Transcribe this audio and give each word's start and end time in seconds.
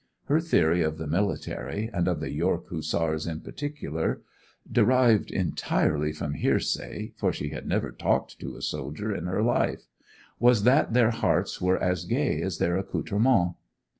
Her 0.25 0.39
theory 0.39 0.81
of 0.81 0.97
the 0.97 1.05
military, 1.05 1.87
and 1.93 2.07
of 2.07 2.19
the 2.21 2.31
York 2.31 2.67
Hussars 2.71 3.27
in 3.27 3.41
particular 3.41 4.23
(derived 4.71 5.29
entirely 5.29 6.11
from 6.11 6.33
hearsay, 6.33 7.13
for 7.17 7.31
she 7.31 7.49
had 7.49 7.67
never 7.67 7.91
talked 7.91 8.39
to 8.39 8.55
a 8.57 8.63
soldier 8.63 9.13
in 9.13 9.27
her 9.27 9.43
life), 9.43 9.83
was 10.39 10.63
that 10.63 10.93
their 10.93 11.11
hearts 11.11 11.61
were 11.61 11.77
as 11.77 12.05
gay 12.05 12.41
as 12.41 12.57
their 12.57 12.77
accoutrements. 12.77 13.53